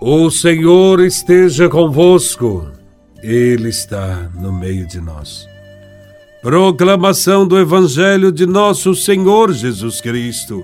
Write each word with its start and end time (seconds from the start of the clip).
O 0.00 0.30
Senhor 0.30 1.00
esteja 1.00 1.68
convosco, 1.68 2.70
Ele 3.20 3.68
está 3.68 4.30
no 4.32 4.52
meio 4.52 4.86
de 4.86 5.00
nós. 5.00 5.44
Proclamação 6.40 7.44
do 7.44 7.58
Evangelho 7.58 8.30
de 8.30 8.46
Nosso 8.46 8.94
Senhor 8.94 9.52
Jesus 9.52 10.00
Cristo, 10.00 10.62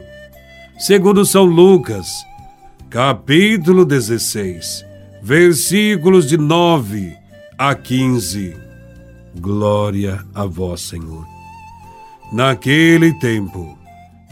segundo 0.79 1.27
São 1.27 1.47
Lucas, 1.47 2.07
capítulo 2.89 3.85
16, 3.85 4.87
versículos 5.21 6.29
de 6.29 6.39
9 6.39 7.17
a 7.59 7.75
15. 7.75 8.57
Glória 9.41 10.25
a 10.33 10.47
Vós, 10.47 10.83
Senhor. 10.83 11.27
Naquele 12.33 13.13
tempo, 13.19 13.77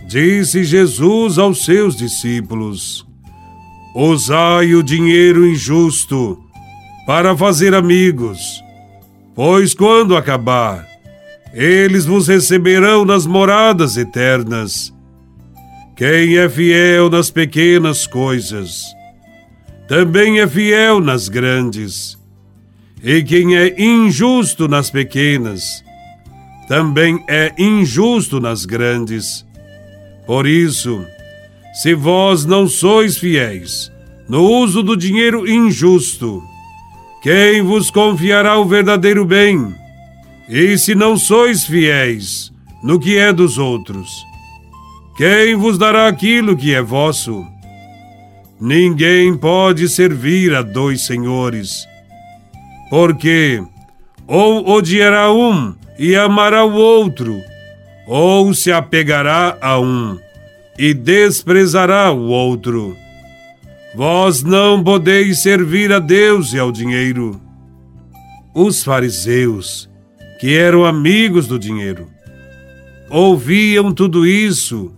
disse 0.06 0.62
Jesus 0.62 1.38
aos 1.38 1.64
seus 1.64 1.96
discípulos: 1.96 3.04
Usai 3.94 4.74
o 4.74 4.82
dinheiro 4.82 5.46
injusto 5.46 6.42
para 7.06 7.36
fazer 7.36 7.74
amigos, 7.74 8.62
pois 9.34 9.74
quando 9.74 10.16
acabar, 10.16 10.86
eles 11.52 12.06
vos 12.06 12.26
receberão 12.26 13.04
nas 13.04 13.26
moradas 13.26 13.98
eternas. 13.98 14.92
Quem 15.94 16.38
é 16.38 16.48
fiel 16.48 17.10
nas 17.10 17.30
pequenas 17.30 18.06
coisas, 18.06 18.82
também 19.86 20.40
é 20.40 20.48
fiel 20.48 21.00
nas 21.00 21.28
grandes. 21.28 22.16
E 23.04 23.22
quem 23.22 23.56
é 23.56 23.74
injusto 23.78 24.68
nas 24.68 24.88
pequenas, 24.88 25.84
também 26.66 27.22
é 27.28 27.52
injusto 27.58 28.40
nas 28.40 28.64
grandes. 28.64 29.44
Por 30.26 30.46
isso, 30.46 31.04
se 31.72 31.94
vós 31.94 32.44
não 32.44 32.68
sois 32.68 33.16
fiéis 33.16 33.90
no 34.28 34.44
uso 34.44 34.82
do 34.82 34.96
dinheiro 34.96 35.48
injusto, 35.48 36.42
quem 37.22 37.62
vos 37.62 37.90
confiará 37.90 38.58
o 38.58 38.64
verdadeiro 38.64 39.24
bem? 39.24 39.74
E 40.48 40.76
se 40.76 40.94
não 40.94 41.16
sois 41.16 41.64
fiéis 41.64 42.52
no 42.82 42.98
que 42.98 43.16
é 43.16 43.32
dos 43.32 43.58
outros, 43.58 44.10
quem 45.16 45.54
vos 45.54 45.78
dará 45.78 46.08
aquilo 46.08 46.56
que 46.56 46.74
é 46.74 46.82
vosso? 46.82 47.44
Ninguém 48.60 49.36
pode 49.36 49.88
servir 49.88 50.54
a 50.54 50.62
dois 50.62 51.06
senhores, 51.06 51.86
porque 52.90 53.62
ou 54.26 54.68
odiará 54.68 55.32
um 55.32 55.74
e 55.98 56.14
amará 56.16 56.64
o 56.64 56.74
outro, 56.74 57.40
ou 58.06 58.52
se 58.54 58.70
apegará 58.70 59.56
a 59.60 59.78
um 59.78 60.18
e 60.78 60.94
desprezará 60.94 62.10
o 62.12 62.28
outro. 62.28 62.96
Vós 63.94 64.42
não 64.42 64.82
podeis 64.82 65.42
servir 65.42 65.92
a 65.92 65.98
Deus 65.98 66.52
e 66.52 66.58
ao 66.58 66.72
dinheiro. 66.72 67.40
Os 68.54 68.82
fariseus, 68.82 69.88
que 70.40 70.56
eram 70.56 70.84
amigos 70.84 71.46
do 71.46 71.58
dinheiro, 71.58 72.08
ouviam 73.10 73.92
tudo 73.92 74.26
isso 74.26 74.92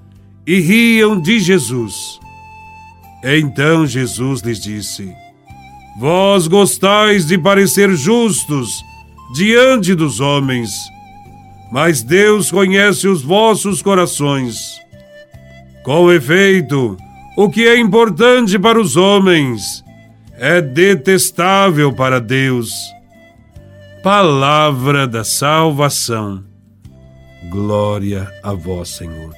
e 0.47 0.61
riam 0.61 1.21
de 1.21 1.41
Jesus. 1.41 2.21
Então 3.25 3.87
Jesus 3.87 4.43
lhes 4.43 4.61
disse: 4.61 5.13
Vós 5.99 6.47
gostais 6.47 7.27
de 7.27 7.37
parecer 7.37 7.95
justos 7.97 8.85
diante 9.35 9.95
dos 9.95 10.21
homens, 10.21 10.71
mas 11.73 12.03
Deus 12.03 12.51
conhece 12.51 13.09
os 13.09 13.23
vossos 13.23 13.83
corações. 13.83 14.84
Com 15.85 16.11
efeito, 16.11 16.97
o 17.37 17.51
que 17.51 17.69
é 17.69 17.79
importante 17.79 18.59
para 18.59 18.81
os 18.81 18.97
homens 18.97 19.85
é 20.39 20.63
detestável 20.63 21.93
para 21.93 22.19
Deus. 22.19 22.73
Palavra 24.03 25.07
da 25.07 25.23
salvação. 25.23 26.43
Glória 27.51 28.33
a 28.43 28.55
vós, 28.55 28.97
Senhor. 28.97 29.35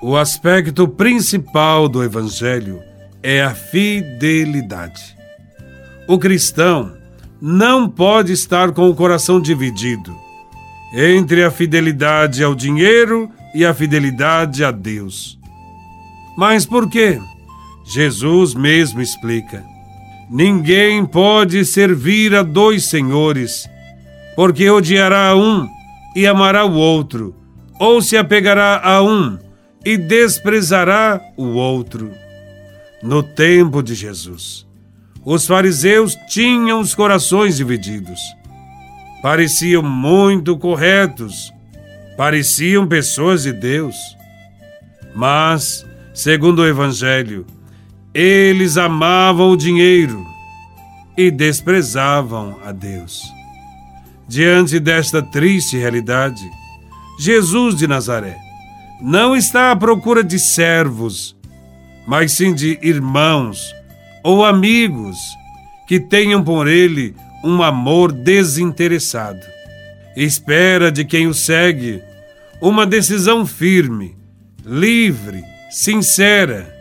O 0.00 0.16
aspecto 0.16 0.88
principal 0.88 1.86
do 1.86 2.02
Evangelho 2.02 2.82
é 3.22 3.42
a 3.42 3.54
fidelidade. 3.54 5.14
O 6.08 6.18
cristão 6.18 6.96
não 7.38 7.90
pode 7.90 8.32
estar 8.32 8.72
com 8.72 8.88
o 8.88 8.94
coração 8.94 9.38
dividido 9.38 10.16
entre 10.94 11.44
a 11.44 11.50
fidelidade 11.50 12.42
ao 12.42 12.54
dinheiro 12.54 13.30
e 13.54 13.64
a 13.64 13.74
fidelidade 13.74 14.64
a 14.64 14.70
Deus. 14.70 15.38
Mas 16.36 16.64
por 16.64 16.88
quê? 16.88 17.20
Jesus 17.84 18.54
mesmo 18.54 19.00
explica. 19.00 19.64
Ninguém 20.30 21.04
pode 21.04 21.64
servir 21.64 22.34
a 22.34 22.42
dois 22.42 22.84
senhores, 22.84 23.68
porque 24.34 24.70
odiará 24.70 25.36
um 25.36 25.68
e 26.16 26.26
amará 26.26 26.64
o 26.64 26.72
outro, 26.72 27.34
ou 27.78 28.00
se 28.00 28.16
apegará 28.16 28.80
a 28.82 29.02
um 29.02 29.38
e 29.84 29.96
desprezará 29.96 31.20
o 31.36 31.48
outro. 31.48 32.10
No 33.02 33.22
tempo 33.22 33.82
de 33.82 33.94
Jesus, 33.94 34.66
os 35.24 35.46
fariseus 35.46 36.16
tinham 36.28 36.80
os 36.80 36.94
corações 36.94 37.56
divididos. 37.56 38.20
Pareciam 39.22 39.82
muito 39.82 40.56
corretos 40.56 41.52
pareciam 42.16 42.86
pessoas 42.86 43.42
de 43.42 43.52
Deus. 43.52 43.96
Mas, 45.14 45.86
segundo 46.14 46.60
o 46.62 46.66
Evangelho, 46.66 47.46
eles 48.14 48.76
amavam 48.76 49.50
o 49.50 49.56
dinheiro 49.56 50.24
e 51.16 51.30
desprezavam 51.30 52.58
a 52.64 52.72
Deus. 52.72 53.22
Diante 54.28 54.78
desta 54.78 55.22
triste 55.22 55.76
realidade, 55.76 56.42
Jesus 57.18 57.76
de 57.76 57.86
Nazaré 57.86 58.36
não 59.00 59.36
está 59.36 59.70
à 59.70 59.76
procura 59.76 60.22
de 60.22 60.38
servos, 60.38 61.36
mas 62.06 62.32
sim 62.32 62.54
de 62.54 62.78
irmãos 62.82 63.74
ou 64.22 64.44
amigos 64.44 65.18
que 65.86 66.00
tenham 66.00 66.42
por 66.42 66.68
ele 66.68 67.14
um 67.44 67.62
amor 67.62 68.12
desinteressado 68.12 69.52
espera 70.16 70.90
de 70.92 71.04
quem 71.04 71.26
o 71.26 71.34
segue 71.34 72.02
uma 72.60 72.86
decisão 72.86 73.44
firme, 73.44 74.16
livre, 74.64 75.42
sincera. 75.70 76.72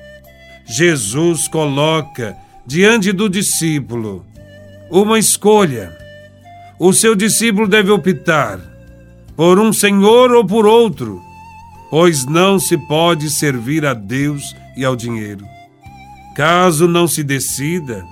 Jesus 0.65 1.47
coloca 1.47 2.35
diante 2.65 3.11
do 3.11 3.27
discípulo 3.27 4.25
uma 4.89 5.17
escolha. 5.17 5.97
O 6.79 6.93
seu 6.93 7.15
discípulo 7.15 7.67
deve 7.67 7.89
optar 7.91 8.59
por 9.35 9.59
um 9.59 9.73
senhor 9.73 10.31
ou 10.31 10.45
por 10.45 10.65
outro, 10.65 11.21
pois 11.89 12.25
não 12.25 12.59
se 12.59 12.77
pode 12.77 13.29
servir 13.29 13.85
a 13.85 13.93
Deus 13.93 14.55
e 14.77 14.85
ao 14.85 14.95
dinheiro. 14.95 15.45
Caso 16.35 16.87
não 16.87 17.07
se 17.07 17.23
decida, 17.23 18.05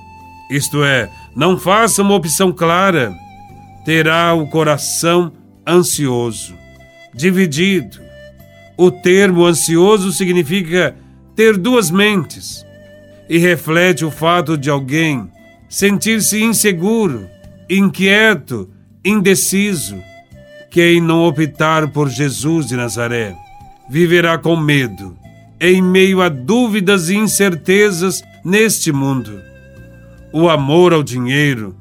isto 0.49 0.83
é, 0.83 1.09
não 1.35 1.57
faça 1.57 2.01
uma 2.01 2.15
opção 2.15 2.51
clara, 2.51 3.15
terá 3.89 4.35
o 4.35 4.45
coração 4.45 5.33
ansioso, 5.67 6.53
dividido. 7.11 7.99
O 8.77 8.91
termo 8.91 9.43
ansioso 9.43 10.11
significa 10.11 10.95
ter 11.35 11.57
duas 11.57 11.89
mentes 11.89 12.63
e 13.27 13.39
reflete 13.39 14.05
o 14.05 14.11
fato 14.11 14.55
de 14.55 14.69
alguém 14.69 15.27
sentir-se 15.67 16.39
inseguro, 16.39 17.27
inquieto, 17.67 18.69
indeciso. 19.03 19.97
Quem 20.69 21.01
não 21.01 21.23
optar 21.23 21.87
por 21.87 22.09
Jesus 22.09 22.67
de 22.67 22.75
Nazaré 22.75 23.35
viverá 23.89 24.37
com 24.37 24.55
medo, 24.55 25.17
em 25.59 25.81
meio 25.81 26.21
a 26.21 26.29
dúvidas 26.29 27.09
e 27.09 27.15
incertezas 27.15 28.21
neste 28.45 28.91
mundo. 28.91 29.41
O 30.31 30.47
amor 30.47 30.93
ao 30.93 31.01
dinheiro 31.01 31.75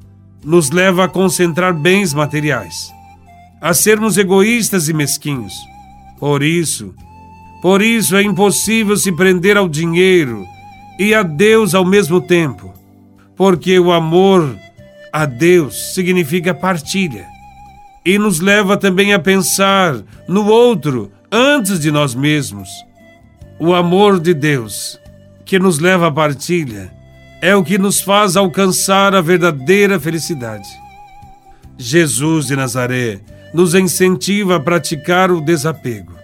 nos 0.45 0.71
leva 0.71 1.05
a 1.05 1.09
concentrar 1.09 1.75
bens 1.75 2.15
materiais, 2.15 2.93
a 3.61 3.75
sermos 3.75 4.17
egoístas 4.17 4.89
e 4.89 4.93
mesquinhos. 4.93 5.55
Por 6.19 6.43
isso, 6.43 6.95
por 7.61 7.83
isso 7.83 8.17
é 8.17 8.23
impossível 8.23 8.97
se 8.97 9.13
prender 9.13 9.57
ao 9.57 9.69
dinheiro 9.69 10.45
e 10.99 11.15
a 11.15 11.23
Deus 11.23 11.75
ao 11.75 11.85
mesmo 11.85 12.21
tempo, 12.21 12.73
porque 13.37 13.79
o 13.79 13.93
amor 13.93 14.57
a 15.13 15.25
Deus 15.25 15.95
significa 15.95 16.55
partilha 16.55 17.27
e 18.05 18.19
nos 18.19 18.41
leva 18.41 18.77
também 18.77 19.13
a 19.13 19.19
pensar 19.19 19.95
no 20.27 20.47
outro 20.47 21.13
antes 21.31 21.79
de 21.81 21.91
nós 21.91 22.15
mesmos. 22.15 22.69
O 23.61 23.75
amor 23.75 24.21
de 24.21 24.33
Deus, 24.33 24.99
que 25.45 25.59
nos 25.59 25.79
leva 25.79 26.07
à 26.07 26.11
partilha, 26.11 26.93
é 27.41 27.55
o 27.55 27.63
que 27.63 27.79
nos 27.79 28.01
faz 28.01 28.37
alcançar 28.37 29.15
a 29.15 29.21
verdadeira 29.21 29.99
felicidade. 30.01 30.69
Jesus 31.77 32.47
de 32.47 32.57
Nazaré 32.57 33.21
nos 33.55 33.75
incentiva 33.75 34.57
a 34.57 34.61
praticar 34.61 35.31
o 35.31 35.41
desapego, 35.41 36.15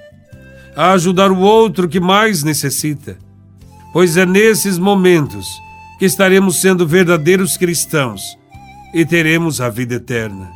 a 0.77 0.93
ajudar 0.93 1.31
o 1.31 1.39
outro 1.39 1.89
que 1.89 2.01
mais 2.01 2.43
necessita, 2.43 3.17
pois 3.93 4.17
é 4.17 4.27
nesses 4.27 4.79
momentos 4.79 5.47
que 5.99 6.05
estaremos 6.05 6.61
sendo 6.61 6.87
verdadeiros 6.87 7.57
cristãos 7.57 8.37
e 8.93 9.05
teremos 9.05 9.61
a 9.61 9.69
vida 9.69 9.95
eterna. 9.95 10.51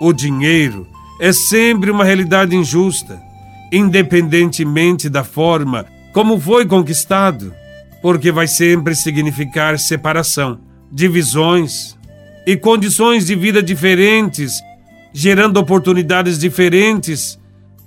O 0.00 0.12
dinheiro 0.12 0.86
é 1.20 1.32
sempre 1.32 1.90
uma 1.90 2.04
realidade 2.04 2.54
injusta, 2.54 3.22
independentemente 3.72 5.08
da 5.08 5.22
forma 5.22 5.86
como 6.12 6.40
foi 6.40 6.66
conquistado, 6.66 7.54
porque 8.02 8.30
vai 8.30 8.46
sempre 8.46 8.94
significar 8.94 9.78
separação, 9.78 10.60
divisões 10.92 11.96
e 12.46 12.56
condições 12.56 13.26
de 13.26 13.34
vida 13.34 13.62
diferentes, 13.62 14.52
gerando 15.12 15.58
oportunidades 15.58 16.38
diferentes 16.38 17.38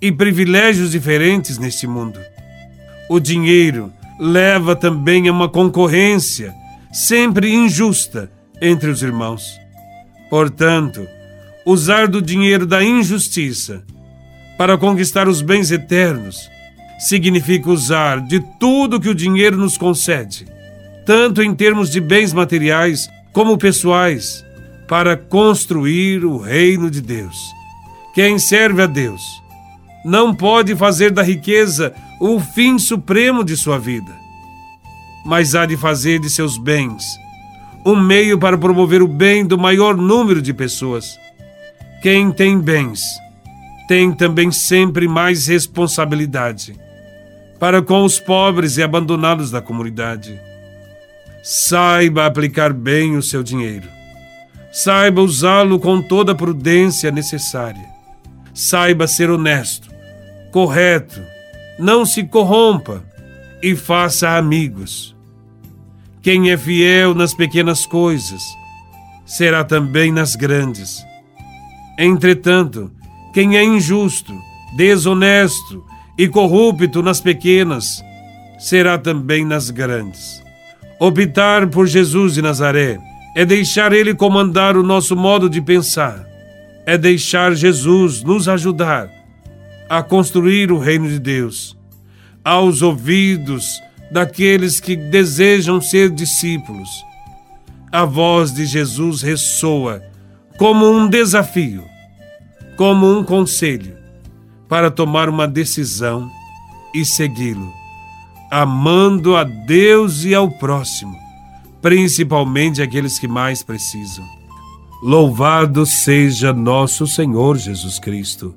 e 0.02 0.12
privilégios 0.12 0.92
diferentes 0.92 1.58
neste 1.58 1.88
mundo. 1.88 2.20
O 3.10 3.20
dinheiro 3.20 3.92
leva 4.20 4.76
também 4.76 5.28
a 5.30 5.32
uma 5.32 5.48
concorrência 5.48 6.54
sempre 6.92 7.54
injusta 7.54 8.32
entre 8.62 8.90
os 8.90 9.02
irmãos. 9.02 9.60
Portanto, 10.30 11.08
usar 11.66 12.08
do 12.08 12.22
dinheiro 12.22 12.66
da 12.66 12.84
injustiça 12.84 13.84
para 14.58 14.78
conquistar 14.78 15.28
os 15.28 15.42
bens 15.42 15.72
eternos 15.72 16.50
significa 17.00 17.70
usar 17.70 18.20
de 18.20 18.42
tudo 18.60 19.00
que 19.00 19.08
o 19.08 19.16
dinheiro 19.16 19.56
nos 19.56 19.78
concede, 19.78 20.46
tanto 21.06 21.42
em 21.42 21.56
termos 21.56 21.90
de 21.90 22.02
bens 22.02 22.34
materiais 22.34 23.10
como 23.32 23.58
pessoais, 23.58 24.44
para 24.86 25.16
construir 25.16 26.26
o 26.26 26.38
reino 26.38 26.92
de 26.92 27.00
Deus. 27.02 27.38
Quem 28.14 28.38
serve 28.38 28.82
a 28.82 28.86
Deus 28.86 29.22
não 30.04 30.36
pode 30.36 30.76
fazer 30.76 31.12
da 31.12 31.24
riqueza 31.24 31.94
o 32.20 32.40
fim 32.40 32.78
supremo 32.78 33.44
de 33.44 33.56
sua 33.56 33.80
vida, 33.80 34.12
mas 35.26 35.56
há 35.56 35.66
de 35.66 35.78
fazer 35.78 36.20
de 36.20 36.30
seus 36.30 36.58
bens 36.58 37.04
um 37.86 37.96
meio 37.96 38.38
para 38.38 38.58
promover 38.58 39.02
o 39.02 39.08
bem 39.08 39.46
do 39.46 39.58
maior 39.58 39.96
número 39.96 40.42
de 40.42 40.54
pessoas. 40.54 41.18
Quem 42.02 42.30
tem 42.30 42.60
bens 42.60 43.02
tem 43.88 44.12
também 44.12 44.52
sempre 44.52 45.08
mais 45.08 45.48
responsabilidade 45.48 46.89
para 47.60 47.82
com 47.82 48.04
os 48.04 48.20
pobres 48.20 48.78
e 48.78 48.84
abandonados 48.84 49.52
da 49.52 49.62
comunidade. 49.62 50.40
Saiba 51.44 52.26
aplicar 52.26 52.72
bem 52.72 53.18
o 53.18 53.22
seu 53.22 53.44
dinheiro. 53.44 53.88
Saiba 54.72 55.22
usá-lo 55.22 55.80
com 55.80 56.02
toda 56.02 56.32
a 56.32 56.36
prudência 56.36 57.12
necessária. 57.12 57.88
Saiba 58.54 59.08
ser 59.08 59.30
honesto, 59.30 59.90
correto, 60.52 61.22
não 61.78 62.06
se 62.06 62.24
corrompa 62.24 63.04
e 63.62 63.76
faça 63.76 64.38
amigos. 64.38 65.16
Quem 66.22 66.52
é 66.52 66.58
fiel 66.58 67.14
nas 67.14 67.34
pequenas 67.34 67.86
coisas, 67.86 68.42
será 69.26 69.64
também 69.64 70.12
nas 70.12 70.36
grandes. 70.36 71.04
Entretanto, 71.98 72.92
quem 73.34 73.58
é 73.58 73.64
injusto, 73.64 74.34
desonesto 74.76 75.89
e 76.20 76.28
corrupto 76.28 77.02
nas 77.02 77.22
pequenas, 77.22 78.04
será 78.60 78.98
também 78.98 79.46
nas 79.46 79.70
grandes. 79.70 80.44
Optar 81.00 81.68
por 81.70 81.88
Jesus 81.88 82.34
de 82.34 82.42
Nazaré 82.42 83.00
é 83.38 83.46
deixar 83.46 83.94
Ele 83.94 84.14
comandar 84.14 84.76
o 84.76 84.84
nosso 84.84 85.16
modo 85.16 85.50
de 85.50 85.62
pensar, 85.62 86.28
é 86.86 86.98
deixar 86.98 87.56
Jesus 87.56 88.22
nos 88.22 88.50
ajudar 88.50 89.10
a 89.90 90.04
construir 90.04 90.74
o 90.74 90.78
reino 90.78 91.08
de 91.08 91.20
Deus, 91.20 91.78
aos 92.44 92.82
ouvidos 92.82 93.82
daqueles 94.12 94.82
que 94.82 94.98
desejam 94.98 95.80
ser 95.80 96.10
discípulos. 96.10 96.90
A 97.94 98.04
voz 98.04 98.54
de 98.54 98.66
Jesus 98.66 99.22
ressoa 99.22 100.04
como 100.58 100.86
um 100.86 101.08
desafio, 101.08 101.86
como 102.76 103.10
um 103.10 103.24
conselho 103.24 103.99
para 104.70 104.92
tomar 104.92 105.28
uma 105.28 105.48
decisão 105.48 106.32
e 106.94 107.04
segui-lo, 107.04 107.74
amando 108.52 109.36
a 109.36 109.44
Deus 109.44 110.24
e 110.24 110.36
ao 110.36 110.50
próximo, 110.50 111.18
principalmente 111.82 112.82
aqueles 112.82 113.18
que 113.18 113.28
mais 113.28 113.64
precisam. 113.64 114.24
Louvado 115.02 115.86
seja 115.86 116.54
nosso 116.54 117.08
Senhor 117.08 117.58
Jesus 117.58 117.98
Cristo, 117.98 118.56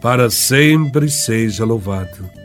para 0.00 0.30
sempre 0.30 1.10
seja 1.10 1.64
louvado. 1.64 2.43